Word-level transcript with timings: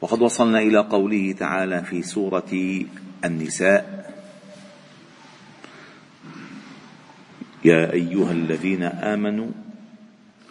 وقد 0.00 0.22
وصلنا 0.22 0.58
إلى 0.58 0.78
قوله 0.78 1.32
تعالى 1.32 1.82
في 1.82 2.02
سورة 2.02 2.52
النساء. 3.24 3.96
يا 7.64 7.92
أيها 7.92 8.32
الذين 8.32 8.82
آمنوا 8.82 9.50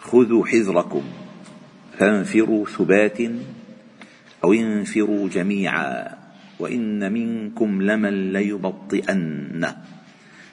خذوا 0.00 0.46
حذركم 0.46 1.02
فانفروا 1.98 2.66
ثبات 2.66 3.18
أو 4.44 4.52
انفروا 4.52 5.28
جميعا 5.28 6.16
وإن 6.58 7.12
منكم 7.12 7.82
لمن 7.82 8.32
ليبطئن. 8.32 9.74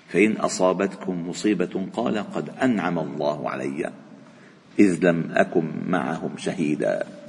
فإن 0.10 0.32
أصابتكم 0.32 1.30
مصيبة 1.30 1.88
قال 1.94 2.18
قد 2.18 2.50
أنعم 2.62 3.00
الله 3.00 3.50
علي 3.50 3.92
إذ 4.80 5.00
لم 5.02 5.32
أكن 5.34 5.72
معهم 5.88 6.38
شهيدا. 6.38 7.23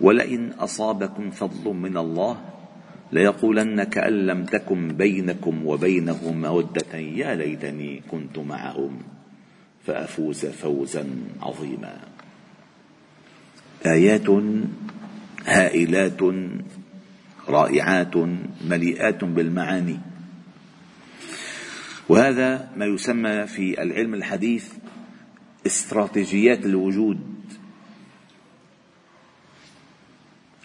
ولئن 0.00 0.52
أصابكم 0.52 1.30
فضل 1.30 1.74
من 1.74 1.96
الله 1.96 2.40
ليقولن 3.12 3.82
كأن 3.82 4.26
لم 4.26 4.44
تكن 4.44 4.88
بينكم 4.88 5.66
وبينهم 5.66 6.40
مودة 6.40 6.98
يا 6.98 7.34
ليتني 7.34 8.02
كنت 8.10 8.38
معهم 8.38 8.98
فأفوز 9.86 10.46
فوزا 10.46 11.04
عظيما. 11.42 12.00
آيات 13.86 14.28
هائلات 15.46 16.20
رائعات 17.48 18.16
مليئات 18.68 19.24
بالمعاني. 19.24 19.98
وهذا 22.08 22.68
ما 22.76 22.86
يسمى 22.86 23.46
في 23.46 23.82
العلم 23.82 24.14
الحديث 24.14 24.72
استراتيجيات 25.66 26.66
الوجود. 26.66 27.31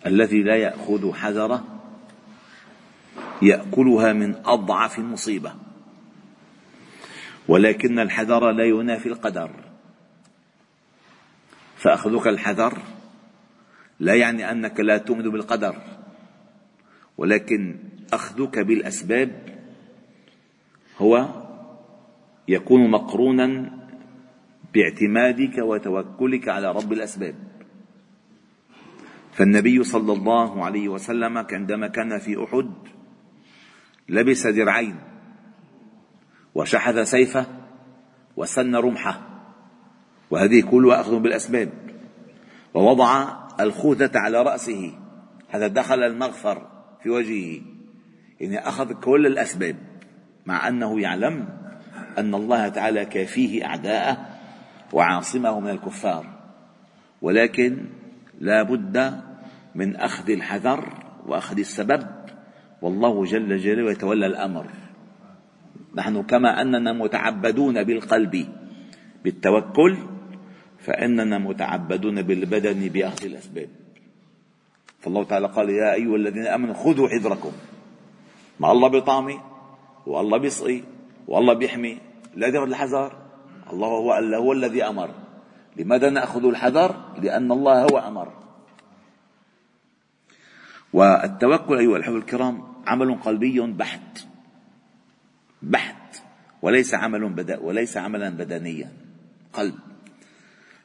الذي 0.08 0.44
لا 0.44 0.56
يأخذ 0.56 1.14
حذره 1.14 1.64
يأكلها 3.42 4.14
من 4.14 4.36
أضعف 4.46 5.00
مصيبه 5.00 5.54
ولكن 7.48 8.00
الحذر 8.00 8.52
لا 8.52 8.66
ينافي 8.66 9.10
القدر. 9.10 9.52
فأخذك 11.78 12.28
الحذر 12.28 12.78
لا 14.00 14.16
يعني 14.16 14.52
أنك 14.52 14.80
لا 14.80 14.98
تؤمن 14.98 15.30
بالقدر 15.30 15.76
ولكن 17.18 17.76
أخذك 18.14 18.60
بالأسباب 18.60 19.32
هو 20.98 21.28
يكون 22.48 22.92
مقرونا 22.92 23.78
باعتمادك 24.74 25.58
وتوكلك 25.58 26.50
على 26.50 26.72
رب 26.72 26.94
الأسباب. 26.94 27.36
فالنبي 29.38 29.84
صلى 29.84 30.14
الله 30.14 30.66
عليه 30.66 30.90
وسلم 30.90 31.38
عندما 31.52 31.88
كان 31.88 32.20
في 32.20 32.44
أحد 32.44 32.70
لبس 34.10 34.48
درعين 34.48 34.96
وشحذ 36.56 37.04
سيفه 37.04 37.46
وسن 38.38 38.76
رمحه 38.76 39.22
وهذه 40.32 40.62
كلها 40.62 41.02
أخذ 41.02 41.20
بالأسباب 41.20 41.70
ووضع 42.74 43.34
الخوذة 43.60 44.12
على 44.16 44.42
رأسه 44.42 44.94
هذا 45.50 45.68
دخل 45.68 46.04
المغفر 46.04 46.68
في 47.04 47.10
وجهه 47.10 47.62
يعني 48.40 48.68
أخذ 48.68 48.94
كل 48.94 49.26
الأسباب 49.28 49.76
مع 50.46 50.68
أنه 50.68 51.02
يعلم 51.02 51.50
أن 52.18 52.36
الله 52.36 52.68
تعالى 52.68 53.06
كافيه 53.06 53.66
أعداءه 53.66 54.26
وعاصمه 54.94 55.60
من 55.60 55.70
الكفار 55.70 56.26
ولكن 57.22 57.86
لا 58.40 58.64
بد 58.64 59.27
من 59.76 59.96
أخذ 59.96 60.30
الحذر 60.30 60.94
وأخذ 61.28 61.60
السبب 61.60 62.08
والله 62.82 63.26
جل 63.26 63.58
جلاله 63.58 63.92
يتولى 63.92 64.26
الأمر. 64.26 64.66
نحن 65.96 66.24
كما 66.24 66.62
أننا 66.62 66.94
متعبدون 66.94 67.84
بالقلب 67.84 68.48
بالتوكل 69.24 69.98
فإننا 70.80 71.38
متعبدون 71.38 72.22
بالبدن 72.22 72.88
بأخذ 72.88 73.26
الأسباب. 73.26 73.70
فالله 75.00 75.24
تعالى 75.24 75.48
قال 75.48 75.70
يا 75.70 75.94
أيها 75.94 76.16
الذين 76.16 76.48
آمنوا 76.48 76.74
خذوا 76.74 77.10
حذركم 77.10 77.52
ما 78.60 78.72
الله 78.72 78.88
بيطعمي 78.88 79.40
والله 80.06 80.38
بيسقي 80.38 80.82
والله 81.28 81.54
بيحمي 81.54 81.98
لا 82.36 82.48
ياخذ 82.48 82.68
الحذر. 82.68 83.12
الله 83.74 83.88
هو 83.88 84.14
هو 84.14 84.54
الذي 84.54 84.84
أمر. 84.84 85.10
لماذا 85.78 86.10
نأخذ 86.10 86.46
الحذر؟ 86.46 86.96
لأن 87.22 87.52
الله 87.52 87.84
هو 87.84 87.98
أمر. 87.98 88.28
والتوكل 90.94 91.78
أيها 91.78 91.98
الأحبة 91.98 92.16
الكرام 92.16 92.64
عمل 92.88 93.16
قلبي 93.16 93.62
بحت 93.62 94.28
بحت 95.62 96.22
وليس 96.62 96.94
عمل 96.94 97.30
بدا 97.30 97.60
وليس 97.60 97.98
عملا 97.98 98.30
بدنيا 98.30 98.92
قلب. 99.54 99.76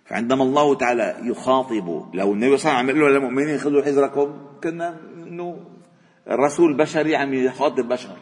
فعندما 0.05 0.43
الله 0.43 0.75
تعالى 0.75 1.17
يخاطب 1.23 2.11
لو 2.15 2.33
النبي 2.33 2.57
صلى 2.57 2.71
الله 2.71 2.79
عليه 2.79 2.93
وسلم 2.93 2.97
عم 2.97 2.97
يقول 2.97 3.15
للمؤمنين 3.15 3.59
خذوا 3.59 3.83
حذركم 3.83 4.47
كنا 4.63 4.97
إنه 5.17 5.61
الرسول 6.31 6.77
بشري 6.77 7.17
عم 7.17 7.35
يخاطب 7.35 7.89
بشر. 7.89 8.17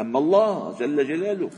أما 0.00 0.18
الله 0.18 0.78
جل 0.78 1.08
جلاله. 1.08 1.50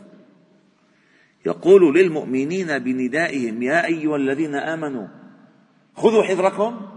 يقول 1.47 1.95
للمؤمنين 1.95 2.79
بندائهم 2.79 3.63
يا 3.63 3.87
أيها 3.87 4.17
الذين 4.17 4.55
آمنوا 4.55 5.09
خذوا 5.97 6.23
حذركم 6.23 6.88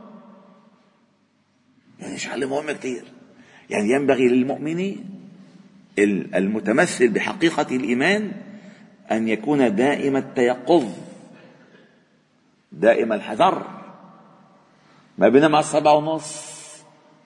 يعني 2.01 2.17
شغله 2.17 2.47
مهمة 2.47 2.73
كثير 2.73 3.03
يعني 3.69 3.89
ينبغي 3.91 4.27
للمؤمن 4.27 4.95
المتمثل 6.35 7.07
بحقيقة 7.07 7.75
الإيمان 7.75 8.31
أن 9.11 9.27
يكون 9.27 9.75
دائم 9.75 10.17
التيقظ 10.17 10.85
دائم 12.71 13.13
الحذر. 13.13 13.67
ما 15.17 15.29
بينام 15.29 15.55
على 15.55 15.63
السبعة 15.63 15.95
ونص 15.95 16.51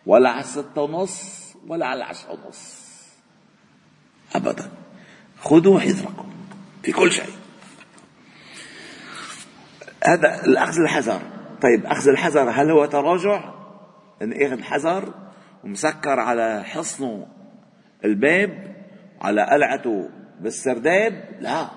ولا 0.05 0.29
على 0.29 0.39
الستة 0.39 0.81
ونص 0.81 1.53
ولا 1.67 1.85
على 1.85 1.97
العشرة 1.97 2.31
ونص. 2.31 2.85
أبدا. 4.35 4.71
خذوا 5.39 5.79
حذركم 5.79 6.29
في 6.83 6.91
كل 6.91 7.11
شيء. 7.11 7.35
هذا 10.03 10.45
الأخذ 10.45 10.79
الحذر. 10.81 11.21
طيب 11.61 11.85
أخذ 11.85 12.09
الحذر 12.09 12.49
هل 12.49 12.71
هو 12.71 12.85
تراجع؟ 12.85 13.37
ان 13.37 13.54
اخذ 14.21 14.63
حذر 14.63 15.13
ومسكر 15.63 16.19
على 16.19 16.63
حصنه 16.63 17.27
الباب 18.05 18.75
على 19.21 19.41
قلعته 19.41 20.09
بالسرداب 20.39 21.23
لا. 21.39 21.69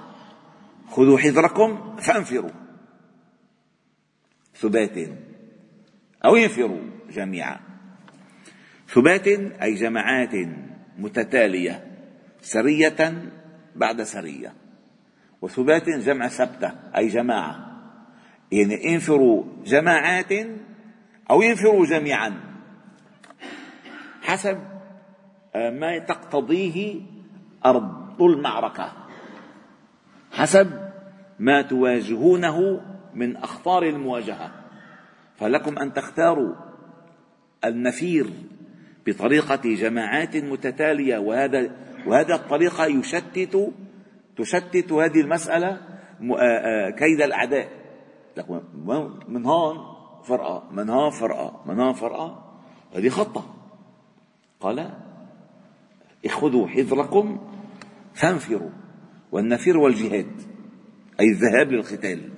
خذوا 0.89 1.19
حذركم 1.19 1.97
فأنفروا. 1.97 2.51
ثبات. 4.55 4.99
أو 6.25 6.37
ينفروا 6.37 6.81
جميعا. 7.11 7.61
ثبات 8.89 9.29
أي 9.63 9.75
جماعات 9.75 10.35
متتالية 10.99 11.85
سرية 12.41 13.31
بعد 13.77 14.03
سرية. 14.03 14.53
وثبات 15.43 15.89
جمع 15.89 16.29
سبتة 16.29 16.73
أي 16.97 17.09
جماعة. 17.09 17.69
يعني 18.53 18.95
انفروا 18.95 19.45
جماعات 19.65 20.33
أو 21.31 21.43
ينفروا 21.43 21.87
جميعا. 21.87 22.35
حسب 24.23 24.59
آه، 25.55 25.71
ما 25.71 25.99
تقتضيه 25.99 27.01
أرض 27.67 28.23
المعركة 28.23 28.93
حسب 30.33 30.91
ما 31.39 31.63
تواجهونه 31.63 32.81
من 33.15 33.37
أخطار 33.37 33.83
المواجهة. 33.83 34.51
فلكم 35.37 35.79
أن 35.79 35.93
تختاروا 35.93 36.55
النفير 37.65 38.27
بطريقة 39.07 39.61
جماعات 39.65 40.37
متتالية 40.37 41.19
وهذا 41.19 41.71
وهذا 42.07 42.35
الطريقة 42.35 42.87
يشتت 42.87 43.73
تشتت 44.37 44.93
هذه 44.93 45.21
المسألة 45.21 45.69
آه، 45.69 46.37
آه، 46.39 46.91
كيد 46.91 47.21
الأعداء. 47.21 47.69
من 49.29 49.47
هون 49.47 49.98
فرقة 50.29 50.69
من 50.73 50.89
ها 50.91 51.11
فرقة 51.11 51.63
من 51.67 51.81
ها 51.81 51.93
فرقة؟ 51.93 52.59
هذه 52.95 53.09
خطة. 53.09 53.55
قال 54.61 54.95
خذوا 56.29 56.69
حذركم 56.69 57.39
فانفروا 58.15 58.71
والنفير 59.33 59.77
والجهاد 59.77 60.33
أي 61.21 61.27
الذهاب 61.27 61.73
للقتال 61.73 62.31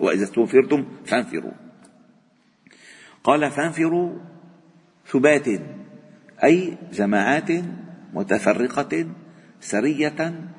وإذا 0.00 0.24
استنفرتم 0.24 0.86
فانفروا. 1.04 1.52
قال 3.24 3.50
فانفروا 3.50 4.18
ثبات 5.06 5.48
أي 6.44 6.78
جماعات 6.92 7.50
متفرقة 8.12 9.06
سرية 9.60 10.50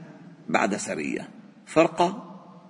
بعد 0.49 0.75
سرية 0.75 1.29
فرقة 1.65 2.23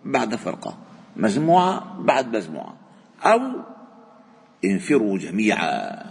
بعد 0.05 0.35
فرقة 0.35 0.77
مجموعة 1.15 2.01
بعد 2.01 2.35
مجموعة. 2.35 2.86
أو 3.21 3.41
انفروا 4.65 5.17
جميعا. 5.17 6.03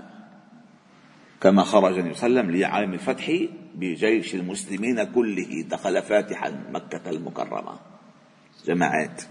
كما 1.41 1.63
خرج 1.63 1.99
النبي 1.99 2.15
صلى 2.15 2.27
الله 2.27 2.41
عليه 2.41 2.49
وسلم 2.49 2.61
لعالم 2.61 2.93
الفتح 2.93 3.33
بجيش 3.75 4.35
المسلمين 4.35 5.05
كله 5.05 5.65
دخل 5.71 6.03
فاتحا 6.03 6.53
مكة 6.73 7.11
المكرمة. 7.11 7.79
جماعات 8.67 9.23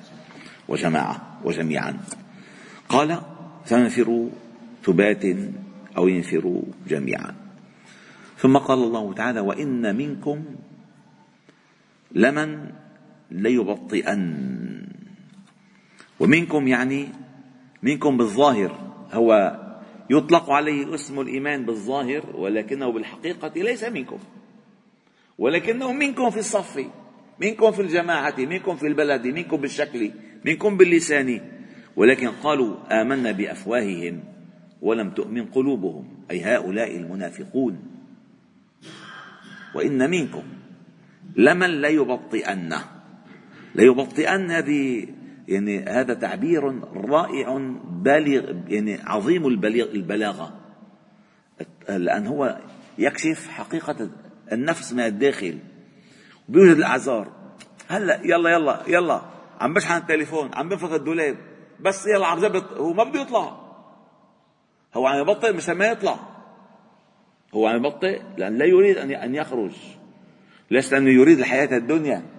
وجماعة 0.67 1.39
وجميعا. 1.43 1.97
قال 2.89 3.21
فانفروا 3.65 4.29
ثبات 4.83 5.25
أو 5.97 6.07
ينفروا 6.07 6.61
جميعا. 6.87 7.35
ثم 8.37 8.57
قال 8.57 8.79
الله 8.79 9.13
تعالى 9.13 9.39
وإن 9.39 9.95
منكم 9.95 10.45
لمن 12.11 12.71
ليبطئن. 13.31 14.55
ومنكم 16.19 16.67
يعني 16.67 17.07
منكم 17.83 18.17
بالظاهر. 18.17 18.95
هو 19.11 19.59
يطلق 20.09 20.49
عليه 20.49 20.95
اسم 20.95 21.19
الإيمان 21.19 21.65
بالظاهر 21.65 22.23
ولكنه 22.35 22.91
بالحقيقة 22.91 23.51
ليس 23.55 23.83
منكم. 23.83 24.19
ولكنه 25.37 25.93
منكم 25.93 26.29
في 26.29 26.39
الصف 26.39 26.85
منكم 27.41 27.71
في 27.71 27.81
الجماعة 27.81 28.35
منكم 28.37 28.75
في 28.75 28.87
البلد 28.87 29.27
منكم 29.27 29.57
بالشكل 29.57 30.11
منكم 30.45 30.77
باللسان. 30.77 31.41
ولكن 31.95 32.27
قالوا 32.27 33.01
آمنا 33.01 33.31
بأفواههم 33.31 34.23
ولم 34.81 35.09
تؤمن 35.09 35.45
قلوبهم 35.45 36.05
أي 36.31 36.41
هؤلاء 36.43 36.97
المنافقون. 36.97 37.79
وإن 39.75 40.09
منكم 40.09 40.43
لمن 41.35 41.81
ليبطئن 41.81 42.75
ليبطئن 43.75 44.59
يعني 45.47 45.79
هذا 45.79 46.13
تعبير 46.13 46.81
رائع 47.09 47.57
بالغ 47.85 48.55
يعني 48.67 49.01
عظيم 49.03 49.47
البلاغة. 49.47 50.53
لأن 51.89 52.27
هو 52.27 52.57
يكشف 52.97 53.47
حقيقة 53.49 54.09
النفس 54.51 54.93
من 54.93 54.99
الداخل. 54.99 55.59
بيوجد 56.49 56.77
الأعذار. 56.77 57.31
هلا 57.87 58.21
يلا 58.23 58.49
يلا 58.49 58.83
يلا. 58.87 59.21
عم 59.59 59.73
بشحن 59.73 59.97
التليفون 59.97 60.49
عم 60.53 60.69
بنفض 60.69 60.93
الدولاب. 60.93 61.37
بس 61.79 62.07
يلا 62.07 62.27
عم 62.27 62.39
زبط. 62.39 62.73
هو 62.73 62.93
ما 62.93 63.03
بده 63.03 63.21
يطلع. 63.21 63.57
هو 64.93 65.07
عم 65.07 65.19
يبطئ 65.19 65.53
مش 65.53 65.69
ما 65.69 65.85
يطلع. 65.85 66.19
هو 67.53 67.67
عم 67.67 67.75
يبطئ 67.75 68.21
لأن 68.37 68.57
لا 68.57 68.65
يريد 68.65 68.97
أن 68.97 69.35
يخرج. 69.35 69.71
ليس 70.71 70.93
لأنه 70.93 71.09
يريد 71.09 71.39
الحياة 71.39 71.77
الدنيا. 71.77 72.34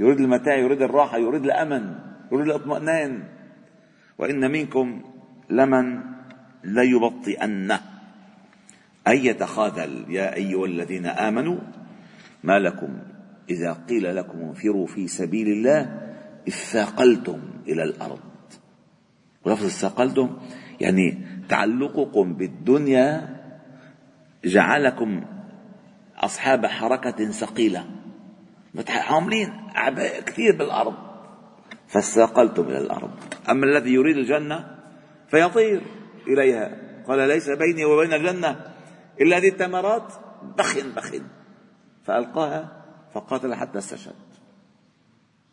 يريد 0.00 0.20
المتاع 0.20 0.56
يريد 0.56 0.82
الراحة 0.82 1.18
يريد 1.18 1.44
الأمن 1.44 1.94
يريد 2.32 2.46
الاطمئنان. 2.46 3.22
وإن 4.18 4.50
منكم 4.50 5.02
لمن 5.50 6.00
ليبطئن. 6.64 7.72
أي 9.08 9.26
يتخاذل 9.26 10.04
يا 10.08 10.34
أيها 10.34 10.66
الذين 10.66 11.06
آمنوا 11.06 11.58
ما 12.44 12.58
لكم 12.58 12.98
إذا 13.50 13.72
قيل 13.88 14.16
لكم 14.16 14.38
انفروا 14.38 14.86
في 14.86 15.06
سبيل 15.06 15.48
الله 15.48 16.00
اثاقلتم 16.48 17.40
إلى 17.68 17.82
الأرض. 17.82 18.20
ولفظ 19.44 19.64
اثاقلتم 19.64 20.38
يعني 20.80 21.18
تعلقكم 21.48 22.34
بالدنيا 22.34 23.36
جعلكم 24.44 25.24
أصحاب 26.16 26.66
حركة 26.66 27.30
ثقيلة. 27.30 27.97
عاملين 28.88 29.48
أعباء 29.76 30.20
كثير 30.20 30.56
بالأرض. 30.56 30.94
فاستاقلتم 31.88 32.62
إلى 32.62 32.78
الأرض. 32.78 33.10
أما 33.50 33.66
الذي 33.66 33.90
يريد 33.94 34.16
الجنة 34.16 34.78
فيطير 35.30 35.82
إليها. 36.26 36.78
قال 37.08 37.28
ليس 37.28 37.50
بيني 37.50 37.84
وبين 37.84 38.12
الجنة 38.12 38.60
إلا 39.20 39.36
هذه 39.36 39.48
التمرات. 39.48 40.12
بخن 40.58 40.90
بخن. 40.96 41.22
فألقاها 42.04 42.84
فقاتل 43.14 43.54
حتى 43.54 43.78
استشهد. 43.78 44.14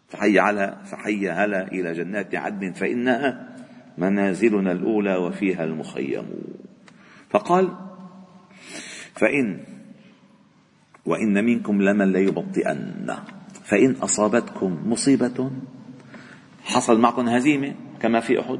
فحي 0.08 0.40
على 0.40 0.78
فحي 0.86 1.30
هلا 1.30 1.68
إلى 1.68 1.94
جنات 1.94 2.36
عدن 2.36 2.72
فإنها 2.72 3.56
منازلنا 3.98 4.72
الأولى 4.72 5.16
وفيها 5.16 5.64
المخيم. 5.64 6.32
فقال 7.30 7.76
فإن 9.16 9.64
وإن 11.06 11.46
منكم 11.46 11.82
لمن 11.82 12.14
ليبطئن. 12.14 13.16
فإن 13.66 13.92
أصابتكم 13.92 14.80
مصيبة 14.86 15.52
حصل 16.64 17.00
معكم 17.00 17.30
هزيمة 17.30 17.76
كما 18.02 18.20
في 18.20 18.40
أحد 18.40 18.60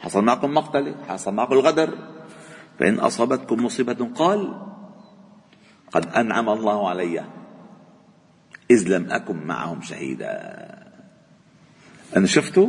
حصل 0.00 0.24
معكم 0.24 0.54
مقتلة 0.54 0.94
حصل 1.08 1.34
معكم 1.34 1.52
الغدر 1.52 1.98
فإن 2.78 2.98
أصابتكم 2.98 3.64
مصيبة 3.64 4.08
قال 4.14 4.54
قد 5.92 6.06
أنعم 6.06 6.48
الله 6.48 6.88
علي 6.88 7.24
إذ 8.70 8.88
لم 8.88 9.10
أكن 9.10 9.46
معهم 9.46 9.82
شهيدا. 9.82 10.32
أنا 12.16 12.26
شفتوا 12.26 12.68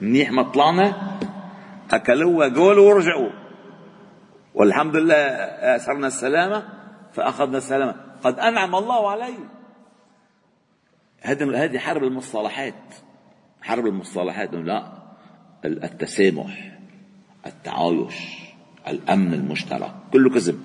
منيح 0.00 0.30
ما 0.30 0.42
طلعنا 0.42 1.18
أكلوا 1.90 2.48
جولوا 2.48 2.94
ورجعوا. 2.94 3.30
والحمد 4.54 4.96
لله 4.96 5.14
أسرنا 5.76 6.06
السلامة 6.06 6.75
فأخذنا 7.12 7.58
السلامة. 7.58 7.94
قد 8.22 8.38
أنعم 8.38 8.74
الله 8.74 9.10
علي. 9.10 9.34
هذه 11.20 11.64
هذه 11.64 11.78
حرب 11.78 12.04
المصطلحات. 12.04 12.94
حرب 13.62 13.86
المصطلحات 13.86 14.54
لا. 14.54 14.92
التسامح 15.64 16.78
التعايش 17.46 18.14
الأمن 18.88 19.34
المشترك. 19.34 19.94
كله 20.12 20.30
كذب. 20.30 20.60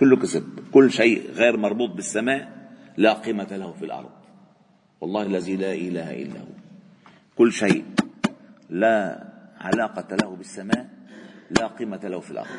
كله 0.00 0.16
كذب. 0.16 0.58
كل 0.72 0.90
شيء 0.90 1.30
غير 1.30 1.56
مربوط 1.56 1.90
بالسماء 1.90 2.68
لا 2.96 3.12
قيمة 3.12 3.56
له 3.56 3.72
في 3.72 3.84
الأرض. 3.84 4.10
والله 5.00 5.22
الذي 5.22 5.56
لا 5.56 5.72
إله 5.72 6.22
إلا 6.22 6.40
هو. 6.40 6.54
كل 7.38 7.52
شيء 7.52 7.84
لا 8.70 9.24
علاقة 9.60 10.16
له 10.16 10.36
بالسماء 10.36 10.88
لا 11.60 11.66
قيمة 11.66 12.00
له 12.04 12.20
في 12.20 12.30
الأرض. 12.30 12.56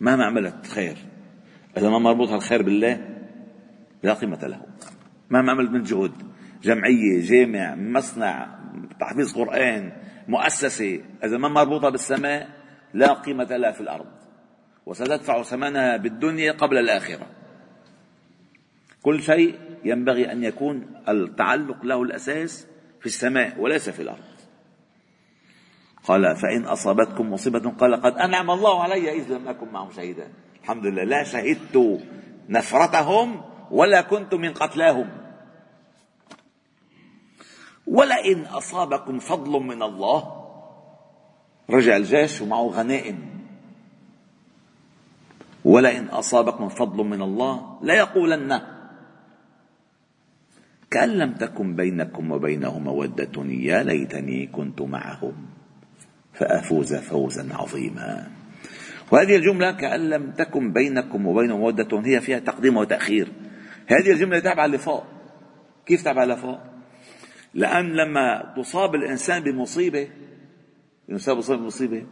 مهما 0.00 0.24
عملت 0.24 0.66
خير 0.66 0.96
إذا 1.76 1.88
ما 1.88 1.98
مربوط 1.98 2.30
الخير 2.30 2.62
بالله 2.62 3.08
لا 4.02 4.14
قيمة 4.14 4.46
له. 4.46 4.62
مهما 5.30 5.52
عملت 5.52 5.70
من 5.70 5.82
جهد 5.82 6.12
جمعية 6.62 7.20
جامع 7.20 7.74
مصنع 7.74 8.58
تحفيظ 9.00 9.34
قرآن 9.34 9.92
مؤسسة. 10.28 11.00
إذا 11.24 11.38
ما 11.38 11.48
مربوطة 11.48 11.90
بالسماء 11.90 12.48
لا 12.94 13.12
قيمة 13.12 13.56
لها 13.56 13.72
في 13.72 13.80
الأرض. 13.80 14.06
وستدفع 14.86 15.42
ثمنها 15.42 15.96
بالدنيا 15.96 16.52
قبل 16.52 16.78
الآخرة. 16.78 17.26
كل 19.02 19.22
شيء 19.22 19.58
ينبغي 19.84 20.32
أن 20.32 20.44
يكون 20.44 20.86
التعلق 21.08 21.84
له 21.84 22.02
الأساس 22.02 22.66
في 23.00 23.06
السماء 23.06 23.60
وليس 23.60 23.90
في 23.90 24.02
الأرض. 24.02 24.24
قال 26.10 26.36
فإن 26.36 26.64
أصابتكم 26.64 27.32
مصيبة 27.32 27.70
قال 27.70 28.02
قد 28.02 28.18
أنعم 28.18 28.50
الله 28.50 28.82
علي 28.82 29.22
إذ 29.22 29.30
لم 29.30 29.48
أكن 29.48 29.68
معهم 29.72 29.90
شهيدا. 29.94 30.26
الحمد 30.62 30.86
لله 30.86 31.04
لا 31.04 31.22
شهدت 31.22 32.02
نفرتهم 32.48 33.40
ولا 33.70 34.00
كنت 34.00 34.34
من 34.34 34.52
قتلاهم. 34.52 35.08
ولئن 37.86 38.42
أصابكم 38.42 39.18
فضل 39.18 39.54
من 39.62 39.82
الله 39.82 40.46
رجع 41.70 41.96
الجيش 41.96 42.40
ومعه 42.40 42.66
غنائم. 42.66 43.18
ولئن 45.64 46.04
أصابكم 46.08 46.68
فضل 46.68 47.04
من 47.04 47.22
الله 47.22 47.78
ليقولن 47.82 48.60
كأن 50.90 51.08
لم 51.08 51.32
تكن 51.34 51.76
بينكم 51.76 52.30
وبينه 52.30 52.78
مودة 52.78 53.44
يا 53.46 53.82
ليتني 53.82 54.46
كنت 54.46 54.82
معهم. 54.82 55.59
فأفوز 56.40 56.94
فوزا 56.94 57.48
عظيما. 57.52 58.30
وهذه 59.12 59.36
الجملة 59.36 59.72
كأن 59.72 60.10
لم 60.10 60.30
تكن 60.30 60.72
بينكم 60.72 61.26
وبينه 61.26 61.56
مودة 61.56 62.00
هي 62.04 62.20
فيها 62.20 62.38
تقديم 62.38 62.76
وتأخير. 62.76 63.28
هذه 63.86 64.12
الجملة 64.12 64.38
تابعة 64.38 64.66
لفاء 64.66 65.06
كيف 65.86 66.02
تابعة 66.02 66.24
لفاء 66.24 66.70
لأن 67.54 67.92
لما 67.92 68.54
تصاب 68.56 68.94
الإنسان 68.94 69.42
بمصيبة 69.42 70.08
يصاب 71.08 71.58
بمصيبة 71.58 72.06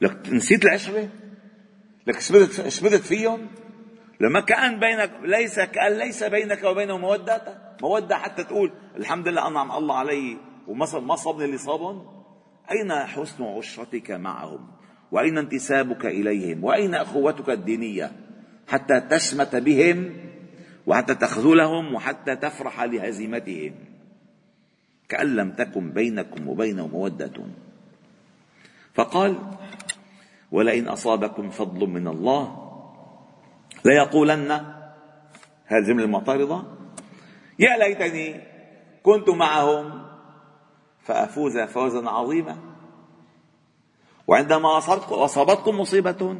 لك 0.00 0.28
نسيت 0.32 0.64
العشرة؟ 0.64 1.08
لك 2.06 2.20
شبدت 2.68 3.02
فيهم؟ 3.02 3.48
لما 4.20 4.40
كان 4.40 4.80
بينك 4.80 5.10
ليس 5.22 5.60
كأن 5.60 5.92
ليس 5.92 6.24
بينك 6.24 6.64
وبينه 6.64 6.98
مودة 6.98 7.58
مودة 7.82 8.16
حتى 8.16 8.44
تقول 8.44 8.72
الحمد 8.96 9.28
لله 9.28 9.48
أنعم 9.48 9.72
الله 9.72 9.96
علي 9.96 10.36
وما 10.68 10.86
ما 11.00 11.16
صابني 11.16 11.44
اللي 11.44 11.58
صابهم؟ 11.58 12.19
أين 12.70 12.92
حسن 12.92 13.44
عشرتك 13.44 14.10
معهم؟ 14.10 14.70
وأين 15.12 15.38
انتسابك 15.38 16.06
إليهم؟ 16.06 16.64
وأين 16.64 16.94
أخوتك 16.94 17.50
الدينية؟ 17.50 18.12
حتى 18.68 19.00
تشمت 19.00 19.56
بهم 19.56 20.12
وحتى 20.86 21.14
تخذلهم 21.14 21.94
وحتى 21.94 22.36
تفرح 22.36 22.82
لهزيمتهم. 22.82 23.74
كأن 25.08 25.36
لم 25.36 25.52
تكن 25.52 25.90
بينكم 25.90 26.48
وبينه 26.48 26.86
مودة. 26.86 27.32
فقال 28.94 29.36
ولئن 30.52 30.88
أصابكم 30.88 31.50
فضل 31.50 31.86
من 31.86 32.08
الله 32.08 32.70
ليقولن 33.84 34.50
هذه 35.66 35.90
المعترضة 35.90 36.64
يا 37.58 37.76
ليتني 37.78 38.40
كنت 39.02 39.28
معهم 39.28 40.09
فأفوز 41.10 41.58
فوزا 41.58 42.08
عظيما. 42.08 42.56
وعندما 44.26 44.78
أصابتكم 44.78 45.80
مصيبة 45.80 46.36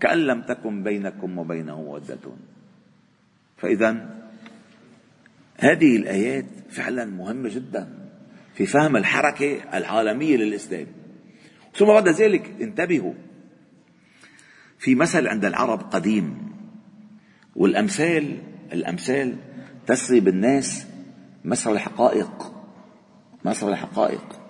كأن 0.00 0.18
لم 0.18 0.42
تكن 0.42 0.82
بينكم 0.82 1.38
وبينه 1.38 1.82
مودة 1.82 2.18
فإذا 3.56 4.20
هذه 5.58 5.96
الآيات 5.96 6.44
فعلا 6.70 7.04
مهمة 7.04 7.48
جدا 7.48 8.08
في 8.54 8.66
فهم 8.66 8.96
الحركة 8.96 9.76
العالمية 9.78 10.36
للإسلام. 10.36 10.86
ثم 11.74 11.86
بعد 11.86 12.08
ذلك 12.08 12.52
انتبهوا 12.60 13.14
في 14.78 14.94
مثل 14.94 15.26
عند 15.26 15.44
العرب 15.44 15.80
قديم 15.80 16.52
والأمثال 17.56 18.38
الأمثال 18.72 19.36
تسري 19.86 20.20
بالناس 20.20 20.86
مسر 21.44 21.72
الحقائق. 21.72 22.51
مسر 23.44 23.68
الحقائق 23.68 24.40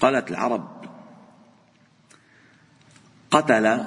قالت 0.00 0.30
العرب 0.30 0.68
قتل 3.30 3.84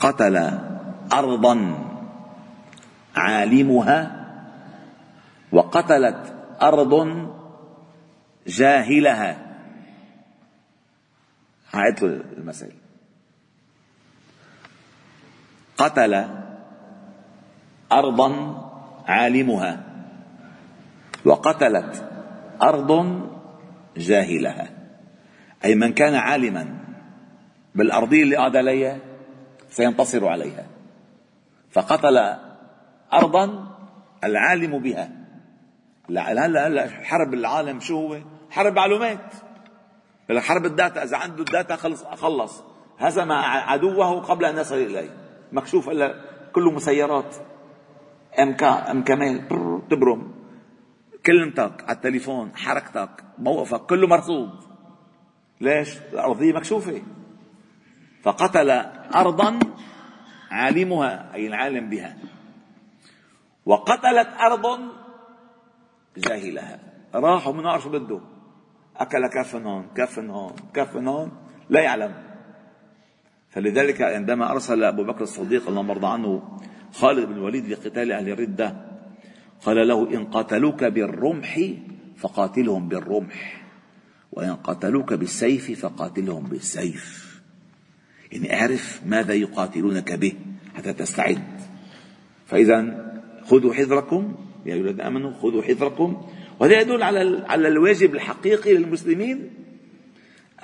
قتل 0.00 0.36
أرضا 1.12 1.78
عالمها 3.16 4.26
وقتلت 5.52 6.34
أرض 6.62 6.94
جاهلها. 8.46 9.46
هعيد 11.72 12.02
المثل 12.02 12.72
قتل 15.78 16.28
أرضا 17.92 18.30
عالمها. 19.06 19.89
وقتلت 21.30 22.10
أرض 22.62 23.20
جاهلها. 23.96 24.68
أي 25.64 25.74
من 25.74 25.92
كان 25.92 26.14
عالما 26.14 26.78
بالأرضية 27.74 28.22
اللي 28.22 28.36
قعد 28.36 28.56
عليها 28.56 28.98
سينتصر 29.68 30.28
عليها. 30.28 30.66
فقتل 31.70 32.36
أرضا 33.12 33.66
العالم 34.24 34.78
بها. 34.78 35.10
هلا 36.08 36.66
هلا 36.66 36.88
حرب 36.88 37.34
العالم 37.34 37.80
شو 37.80 38.06
هو؟ 38.06 38.18
حرب 38.50 38.76
معلومات 38.76 39.34
حرب 40.38 40.66
ال 40.66 40.73
data 40.73 41.02
إذا 41.02 41.16
عنده 41.16 41.42
ال 41.42 41.49
data 41.49 41.76
خلص 41.76 42.04
خلص. 42.04 42.62
هزم 42.98 43.32
عدوه 43.32 44.20
قبل 44.20 44.44
أن 44.44 44.58
يصل 44.58 44.74
إليه. 44.74 45.10
مكشوف 45.52 45.88
إلا 45.88 46.14
كله 46.52 46.70
مسيرات. 46.70 47.36
إم 48.38 48.52
كا 48.52 48.90
إم 48.90 49.02
تبرم. 49.90 50.39
كلمتك 51.26 51.84
على 51.84 51.96
التليفون 51.96 52.56
حركتك 52.56 53.24
موقفك 53.38 53.80
كله 53.80 54.06
مرصود 54.06 54.50
ليش؟ 55.60 55.98
الأرضية 56.12 56.52
مكشوفة. 56.52 57.02
فقتل 58.22 58.70
أرضا 59.14 59.58
عالمها 60.50 61.34
أي 61.34 61.46
العالم 61.46 61.90
بها. 61.90 62.16
وقتلت 63.66 64.28
أرض 64.40 64.80
جاهلها. 66.16 66.78
راحوا 67.14 67.52
من 67.52 67.80
شو 67.80 67.90
بده 67.90 68.20
أكل 68.96 69.26
كف 69.26 69.56
هون 69.56 69.86
كف 69.94 70.18
هون 70.18 70.56
كف 70.74 70.96
هون 70.96 71.32
لا 71.70 71.80
يعلم. 71.80 72.14
فلذلك 73.50 74.02
عندما 74.02 74.52
أرسل 74.52 74.84
أبو 74.84 75.04
بكر 75.04 75.22
الصديق 75.22 75.68
اللهم 75.68 75.90
ارضى 75.90 76.06
عنه 76.06 76.58
خالد 76.92 77.28
بن 77.28 77.32
الوليد 77.32 77.66
لقتال 77.66 78.12
أهل 78.12 78.28
الردة 78.28 78.89
قال 79.62 79.88
له 79.88 80.14
إن 80.14 80.24
قاتلوك 80.24 80.84
بالرمح 80.84 81.60
فقاتلهم 82.16 82.88
بالرمح 82.88 83.62
وإن 84.32 84.56
قاتلوك 84.56 85.14
بالسيف 85.14 85.80
فقاتلهم 85.80 86.44
بالسيف. 86.44 87.30
يعني 88.32 88.54
اعرف 88.54 89.00
ماذا 89.06 89.34
يقاتلونك 89.34 90.12
به 90.12 90.32
حتى 90.76 90.92
تستعد. 90.92 91.60
فإذا 92.46 93.10
خذوا 93.44 93.74
حذركم 93.74 94.34
يا 94.66 94.74
أيها 94.74 94.80
الذين 94.80 95.00
آمنوا 95.00 95.32
خذوا 95.32 95.62
حذركم 95.62 96.26
وهذا 96.60 96.80
يدل 96.80 97.02
على 97.02 97.44
على 97.48 97.68
الواجب 97.68 98.14
الحقيقي 98.14 98.74
للمسلمين 98.74 99.50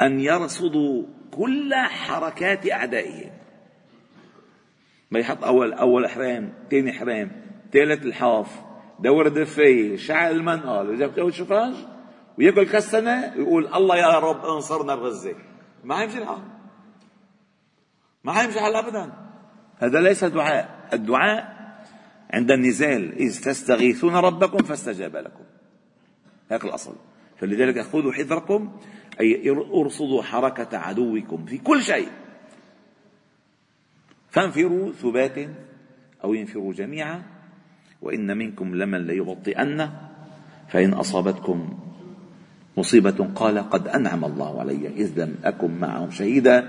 أن 0.01 0.21
يرصدوا 0.21 1.03
كل 1.31 1.75
حركات 1.75 2.71
أعدائهم. 2.71 3.31
ما 5.11 5.19
يحط 5.19 5.45
أول 5.45 5.73
أول 5.73 6.09
حرام 6.09 6.53
ثاني 6.71 6.93
حرام 6.93 7.31
ثالث 7.73 8.07
الحاف 8.07 8.66
دور 9.01 9.27
الدفاية 9.27 9.97
شعل 9.97 10.31
المنقل. 10.37 11.03
إذا 11.03 11.23
الشفاج 11.23 11.75
وياكل 12.39 12.67
كالسنة 12.67 13.33
ويقول 13.37 13.75
الله 13.75 13.97
يا 13.97 14.19
رب 14.19 14.45
انصرنا 14.45 14.95
بغزة. 14.95 15.35
ما 15.85 15.97
حيمشي 15.97 16.19
الحال؟ 16.19 16.43
ما 18.25 18.33
حيمشي 18.33 18.59
الحال 18.59 18.75
أبدا؟ 18.75 19.13
هذا 19.79 20.01
ليس 20.01 20.25
دعاء 20.25 20.89
الدعاء 20.93 21.57
عند 22.31 22.51
النزال. 22.51 23.13
إذ 23.13 23.43
تستغيثون 23.45 24.17
ربكم 24.17 24.59
فاستجاب 24.59 25.17
لكم. 25.17 25.45
هيك 26.51 26.65
الأصل. 26.65 26.95
فلذلك 27.37 27.81
خذوا 27.81 28.13
حذركم 28.13 28.77
أي 29.21 29.51
ارصدوا 29.51 30.23
حركة 30.23 30.79
عدوكم 30.79 31.45
في 31.47 31.59
كل 31.59 31.83
شيء. 31.83 32.09
فانفروا 34.31 34.93
ثبات 34.93 35.51
أو 36.25 36.35
ينفروا 36.35 36.73
جميعا. 36.73 37.36
وإن 38.07 38.39
منكم 38.39 38.75
لمن 38.75 39.07
ليبطئن 39.07 39.89
فإن 40.69 40.93
أصابتكم 40.93 41.79
مصيبة 42.77 43.29
قال 43.35 43.59
قد 43.71 43.89
أنعم 43.89 44.25
الله 44.25 44.61
علي 44.61 44.89
إذ 44.97 45.23
لم 45.23 45.35
أكن 45.45 45.71
معهم 45.81 46.11
شهيدا 46.11 46.65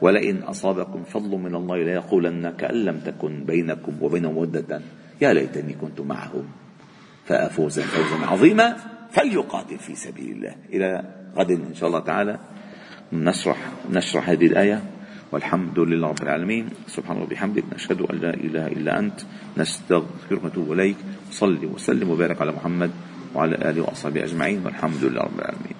ولئن 0.00 0.42
أصابكم 0.42 1.02
فضل 1.02 1.38
من 1.38 1.54
الله 1.54 1.76
ليقولن 1.76 2.50
كأن 2.50 2.84
لم 2.84 2.98
تكن 3.00 3.44
بينكم 3.44 3.92
وبينهم 4.00 4.34
مودة. 4.34 4.80
يا 5.20 5.32
ليتني 5.32 5.72
كنت 5.72 6.00
معهم. 6.00 6.44
فأفوز 7.24 7.80
فوزا 7.80 8.26
عظيما 8.26 8.76
فليقاتل 9.10 9.78
في 9.78 9.94
سبيل 9.94 10.36
الله. 10.36 10.54
إلى 10.72 11.04
غد 11.36 11.50
إن 11.50 11.74
شاء 11.74 11.88
الله 11.88 12.00
تعالى 12.00 12.38
نشرح 13.12 13.56
نشرح 13.92 14.30
هذه 14.30 14.46
الآية. 14.46 14.82
والحمد 15.32 15.78
لله 15.78 16.08
رب 16.08 16.22
العالمين. 16.22 16.68
سبحانه 16.86 17.22
وبحمدك 17.22 17.64
نشهد 17.74 18.00
أن 18.00 18.16
لا 18.18 18.34
إله 18.34 18.66
إلا 18.66 18.98
أنت 18.98 19.20
نستغفرك 19.58 20.44
ونتوب 20.44 20.72
إليك. 20.72 20.96
صلي 21.30 21.66
وسلم 21.66 22.10
وبارك 22.10 22.40
على 22.40 22.52
محمد 22.52 22.90
وعلى 23.34 23.54
آله 23.70 23.82
وأصحابه 23.82 24.24
أجمعين. 24.24 24.60
والحمد 24.64 25.04
لله 25.04 25.22
رب 25.22 25.38
العالمين. 25.38 25.75